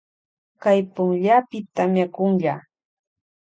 [0.61, 2.53] Kay punllapi tamiakunlla.